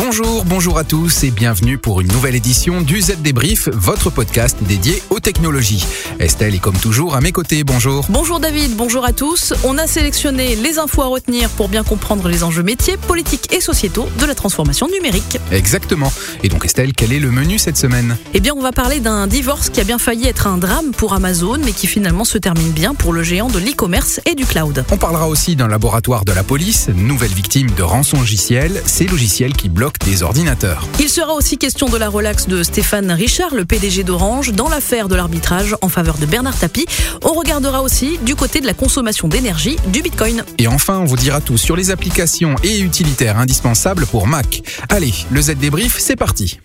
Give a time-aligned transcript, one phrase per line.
[0.00, 4.56] Bonjour, bonjour à tous et bienvenue pour une nouvelle édition du Z Débrief, votre podcast
[4.60, 5.84] dédié aux technologies.
[6.20, 8.06] Estelle est comme toujours à mes côtés, bonjour.
[8.08, 9.54] Bonjour David, bonjour à tous.
[9.64, 13.60] On a sélectionné les infos à retenir pour bien comprendre les enjeux métiers, politiques et
[13.60, 15.38] sociétaux de la transformation numérique.
[15.50, 16.12] Exactement.
[16.44, 18.16] Et donc Estelle, quel est le menu cette semaine?
[18.34, 21.12] Eh bien, on va parler d'un divorce qui a bien failli être un drame pour
[21.12, 24.84] Amazon, mais qui finalement se termine bien pour le géant de l'e-commerce et du cloud.
[24.92, 29.54] On parlera aussi d'un laboratoire de la police, nouvelle victime de rançon logiciel, ces logiciels
[29.54, 30.86] qui bloquent des ordinateurs.
[31.00, 35.08] Il sera aussi question de la relaxe de Stéphane Richard, le PDG d'Orange, dans l'affaire
[35.08, 36.86] de l'arbitrage en faveur de Bernard Tapie.
[37.22, 40.44] On regardera aussi du côté de la consommation d'énergie du Bitcoin.
[40.58, 44.62] Et enfin, on vous dira tout sur les applications et utilitaires indispensables pour Mac.
[44.88, 46.60] Allez, le Z débrief, c'est parti.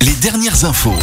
[0.00, 0.98] Les dernières infos.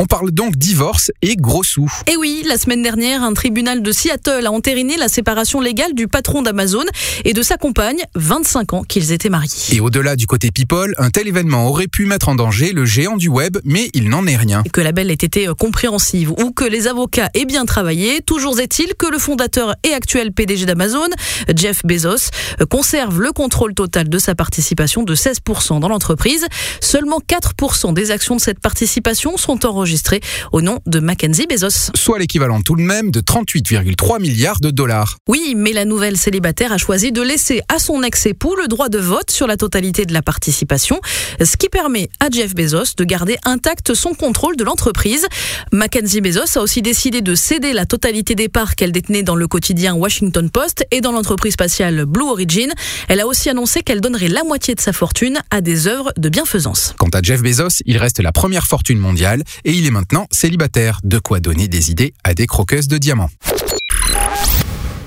[0.00, 1.92] On parle donc divorce et gros sous.
[2.06, 6.06] Et oui, la semaine dernière, un tribunal de Seattle a entériné la séparation légale du
[6.06, 6.84] patron d'Amazon
[7.24, 9.50] et de sa compagne, 25 ans qu'ils étaient mariés.
[9.72, 13.16] Et au-delà du côté people, un tel événement aurait pu mettre en danger le géant
[13.16, 14.62] du web, mais il n'en est rien.
[14.72, 18.94] Que la belle ait été compréhensive ou que les avocats aient bien travaillé, toujours est-il
[18.94, 21.08] que le fondateur et actuel PDG d'Amazon,
[21.56, 22.30] Jeff Bezos,
[22.70, 26.46] conserve le contrôle total de sa participation de 16% dans l'entreprise.
[26.80, 29.87] Seulement 4% des actions de cette participation sont enregistrées
[30.52, 31.90] au nom de Mackenzie Bezos.
[31.94, 35.16] Soit l'équivalent tout de même de 38,3 milliards de dollars.
[35.28, 38.98] Oui, mais la nouvelle célibataire a choisi de laisser à son ex-époux le droit de
[38.98, 41.00] vote sur la totalité de la participation,
[41.42, 45.26] ce qui permet à Jeff Bezos de garder intact son contrôle de l'entreprise.
[45.72, 49.46] Mackenzie Bezos a aussi décidé de céder la totalité des parts qu'elle détenait dans le
[49.46, 52.72] quotidien Washington Post et dans l'entreprise spatiale Blue Origin.
[53.08, 56.28] Elle a aussi annoncé qu'elle donnerait la moitié de sa fortune à des œuvres de
[56.28, 56.94] bienfaisance.
[56.98, 60.98] Quant à Jeff Bezos, il reste la première fortune mondiale et il est maintenant célibataire,
[61.04, 63.30] de quoi donner des idées à des croqueuses de diamants.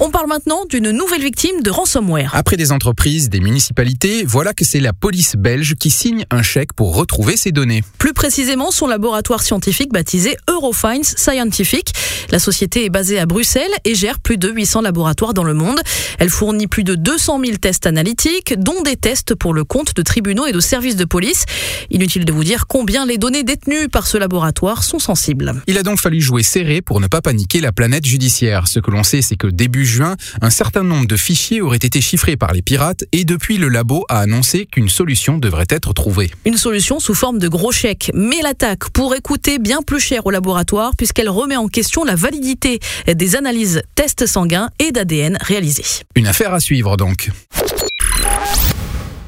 [0.03, 2.31] On parle maintenant d'une nouvelle victime de ransomware.
[2.33, 6.73] Après des entreprises, des municipalités, voilà que c'est la police belge qui signe un chèque
[6.73, 7.83] pour retrouver ses données.
[7.99, 11.93] Plus précisément, son laboratoire scientifique baptisé Eurofines Scientific.
[12.31, 15.79] La société est basée à Bruxelles et gère plus de 800 laboratoires dans le monde.
[16.17, 20.01] Elle fournit plus de 200 000 tests analytiques, dont des tests pour le compte de
[20.01, 21.45] tribunaux et de services de police.
[21.91, 25.61] Inutile de vous dire combien les données détenues par ce laboratoire sont sensibles.
[25.67, 28.67] Il a donc fallu jouer serré pour ne pas paniquer la planète judiciaire.
[28.67, 32.01] Ce que l'on sait, c'est que début juin, un certain nombre de fichiers auraient été
[32.01, 36.31] chiffrés par les pirates et depuis le labo a annoncé qu'une solution devrait être trouvée.
[36.45, 38.11] Une solution sous forme de gros chèques.
[38.13, 42.79] Mais l'attaque pourrait coûter bien plus cher au laboratoire puisqu'elle remet en question la validité
[43.07, 45.83] des analyses tests sanguins et d'ADN réalisées.
[46.15, 47.29] Une affaire à suivre donc.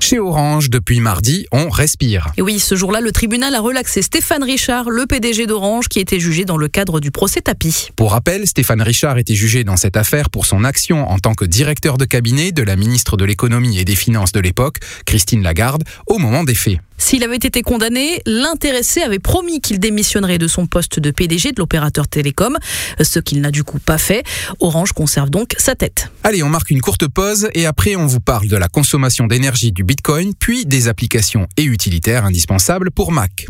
[0.06, 2.28] Chez Orange, depuis mardi, on respire.
[2.36, 6.20] Et oui, ce jour-là, le tribunal a relaxé Stéphane Richard, le PDG d'Orange, qui était
[6.20, 7.88] jugé dans le cadre du procès tapis.
[7.96, 11.46] Pour rappel, Stéphane Richard était jugé dans cette affaire pour son action en tant que
[11.46, 15.86] directeur de cabinet de la ministre de l'économie et des finances de l'époque, Christine Lagarde,
[16.06, 16.80] au moment des faits.
[17.04, 21.60] S'il avait été condamné, l'intéressé avait promis qu'il démissionnerait de son poste de PDG de
[21.60, 22.58] l'opérateur télécom,
[23.02, 24.24] ce qu'il n'a du coup pas fait.
[24.62, 26.10] Orange conserve donc sa tête.
[26.24, 29.74] Allez, on marque une courte pause et après on vous parle de la consommation d'énergie
[29.74, 33.48] du Bitcoin, puis des applications et utilitaires indispensables pour Mac.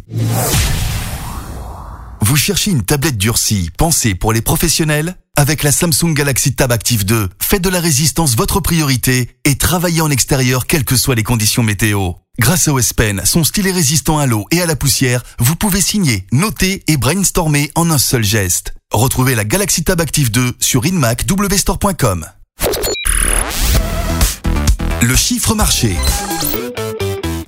[2.21, 5.15] Vous cherchez une tablette durcie pensée pour les professionnels?
[5.35, 10.01] Avec la Samsung Galaxy Tab Active 2, faites de la résistance votre priorité et travaillez
[10.01, 12.11] en extérieur quelles que soient les conditions météo.
[12.39, 15.81] Grâce au S Pen, son stylet résistant à l'eau et à la poussière, vous pouvez
[15.81, 18.75] signer, noter et brainstormer en un seul geste.
[18.91, 22.27] Retrouvez la Galaxy Tab Active 2 sur inmacwstore.com.
[25.01, 25.95] Le chiffre marché.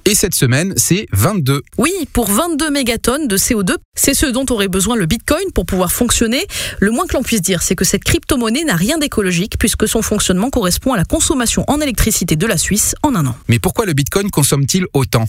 [0.07, 1.63] Et cette semaine, c'est 22.
[1.79, 5.91] Oui, pour 22 mégatonnes de CO2, c'est ce dont aurait besoin le Bitcoin pour pouvoir
[5.91, 6.45] fonctionner.
[6.79, 10.03] Le moins que l'on puisse dire, c'est que cette crypto-monnaie n'a rien d'écologique puisque son
[10.03, 13.35] fonctionnement correspond à la consommation en électricité de la Suisse en un an.
[13.47, 15.25] Mais pourquoi le Bitcoin consomme-t-il autant?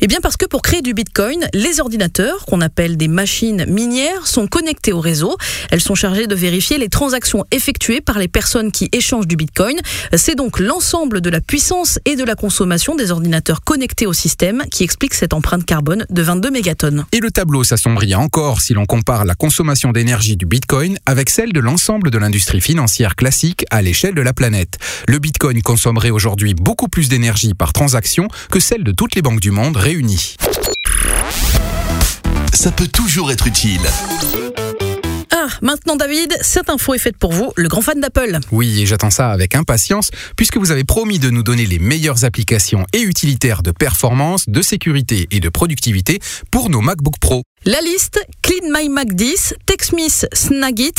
[0.00, 4.26] Eh bien parce que pour créer du Bitcoin, les ordinateurs, qu'on appelle des machines minières,
[4.26, 5.38] sont connectés au réseau.
[5.70, 9.78] Elles sont chargées de vérifier les transactions effectuées par les personnes qui échangent du Bitcoin.
[10.14, 14.64] C'est donc l'ensemble de la puissance et de la consommation des ordinateurs connectés au système
[14.70, 17.06] qui explique cette empreinte carbone de 22 mégatonnes.
[17.12, 21.52] Et le tableau s'assombrit encore si l'on compare la consommation d'énergie du Bitcoin avec celle
[21.52, 24.78] de l'ensemble de l'industrie financière classique à l'échelle de la planète.
[25.06, 29.40] Le Bitcoin consommerait aujourd'hui beaucoup plus d'énergie par transaction que celle de toutes les banques
[29.40, 30.36] du monde réunies.
[32.52, 33.80] Ça peut toujours être utile.
[35.62, 38.38] Maintenant David, cette info est faite pour vous, le grand fan d'Apple.
[38.52, 42.24] Oui, et j'attends ça avec impatience, puisque vous avez promis de nous donner les meilleures
[42.24, 47.42] applications et utilitaires de performance, de sécurité et de productivité pour nos MacBook Pro.
[47.64, 50.94] La liste Clean My Mac 10, TechSmith Snagit,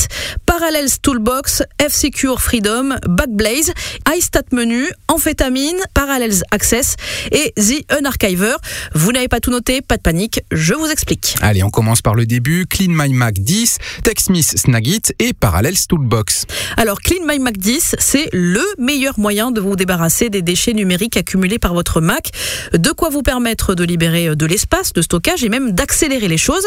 [0.46, 3.72] Parallels Toolbox, F-Secure Freedom, Backblaze,
[4.14, 6.96] iStat Menu, Amphétamine, Parallels Access
[7.32, 8.56] et The Unarchiver.
[8.94, 11.36] Vous n'avez pas tout noté, pas de panique, je vous explique.
[11.42, 12.66] Allez, on commence par le début.
[12.68, 16.46] Clean My Mac 10, TechSmith Snagit et Parallels Toolbox.
[16.76, 21.16] Alors, Clean My Mac 10, c'est le meilleur moyen de vous débarrasser des déchets numériques
[21.16, 22.32] accumulés par votre Mac.
[22.74, 26.59] De quoi vous permettre de libérer de l'espace, de stockage et même d'accélérer les choses.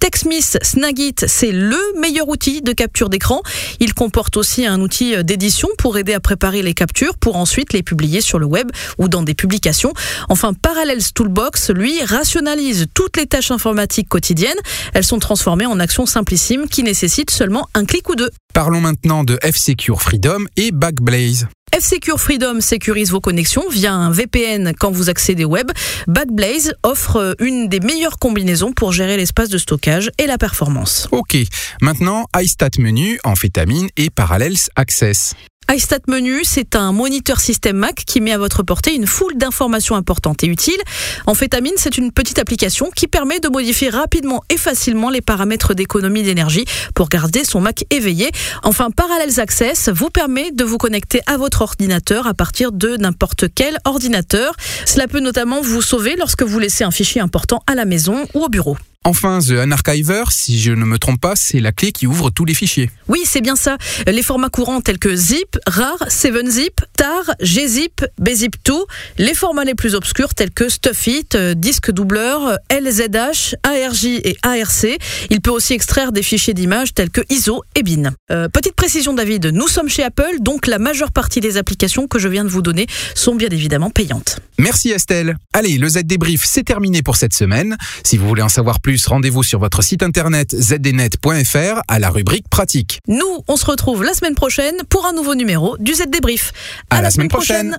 [0.00, 3.42] TechSmith Snagit, c'est le meilleur outil de capture d'écran.
[3.80, 7.82] Il comporte aussi un outil d'édition pour aider à préparer les captures pour ensuite les
[7.82, 9.92] publier sur le web ou dans des publications.
[10.28, 14.58] Enfin, Parallels Toolbox, lui, rationalise toutes les tâches informatiques quotidiennes.
[14.94, 18.30] Elles sont transformées en actions simplissimes qui nécessitent seulement un clic ou deux.
[18.52, 21.46] Parlons maintenant de F-Secure Freedom et Backblaze.
[21.78, 25.70] F-Secure Freedom sécurise vos connexions via un VPN quand vous accédez au web.
[26.06, 31.06] Backblaze offre une des meilleures combinaisons pour gérer l'espace de stockage et la performance.
[31.12, 31.36] Ok,
[31.82, 35.34] maintenant iStat Menu, Amphétamine et Parallels Access
[35.72, 39.96] iStat Menu, c'est un moniteur système Mac qui met à votre portée une foule d'informations
[39.96, 40.80] importantes et utiles.
[41.26, 46.22] Amphétamine, c'est une petite application qui permet de modifier rapidement et facilement les paramètres d'économie
[46.22, 46.64] d'énergie
[46.94, 48.30] pour garder son Mac éveillé.
[48.62, 53.46] Enfin, Parallels Access vous permet de vous connecter à votre ordinateur à partir de n'importe
[53.54, 54.54] quel ordinateur.
[54.84, 58.44] Cela peut notamment vous sauver lorsque vous laissez un fichier important à la maison ou
[58.44, 58.76] au bureau.
[59.06, 62.44] Enfin, The Unarchiver, si je ne me trompe pas, c'est la clé qui ouvre tous
[62.44, 62.90] les fichiers.
[63.06, 63.78] Oui, c'est bien ça.
[64.04, 68.72] Les formats courants tels que zip, rar, 7zip, tar, gzip, bzip2,
[69.18, 71.24] les formats les plus obscurs tels que stuffit,
[71.54, 74.86] disque doubleur, lzh, arj et arc.
[75.30, 78.10] Il peut aussi extraire des fichiers d'images tels que ISO et bin.
[78.32, 82.18] Euh, petite précision David, nous sommes chez Apple, donc la majeure partie des applications que
[82.18, 84.40] je viens de vous donner sont bien évidemment payantes.
[84.58, 85.36] Merci Estelle.
[85.52, 87.76] Allez, le Z débrief, c'est terminé pour cette semaine.
[88.02, 92.48] Si vous voulez en savoir plus, rendez-vous sur votre site internet zdnet.fr à la rubrique
[92.48, 93.00] pratique.
[93.06, 96.52] Nous, on se retrouve la semaine prochaine pour un nouveau numéro du Z débrief.
[96.88, 97.78] À, la, semaine, prochaine.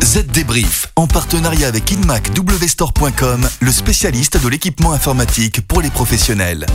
[0.00, 2.30] Z Débrief, en partenariat avec InMac
[3.60, 6.66] le spécialiste de l'équipement informatique pour les professionnels.